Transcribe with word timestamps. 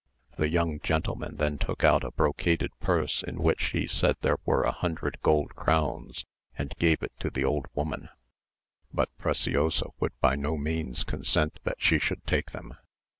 The 0.35 0.49
young 0.49 0.79
gentleman 0.79 1.35
then 1.37 1.59
took 1.59 1.83
out 1.83 2.03
a 2.03 2.09
brocaded 2.09 2.71
purse 2.79 3.21
in 3.21 3.37
which 3.37 3.65
he 3.65 3.85
said 3.85 4.15
there 4.21 4.39
were 4.45 4.63
a 4.63 4.71
hundred 4.71 5.19
gold 5.21 5.53
crowns, 5.55 6.25
and 6.57 6.73
gave 6.79 7.03
it 7.03 7.11
to 7.19 7.29
the 7.29 7.43
old 7.45 7.67
woman; 7.75 8.09
but 8.91 9.15
Preciosa 9.19 9.89
would 9.99 10.19
by 10.19 10.33
no 10.35 10.57
means 10.57 11.03
consent 11.03 11.59
that 11.65 11.79
she 11.83 11.99
should 11.99 12.25
take 12.25 12.49
them. 12.49 12.73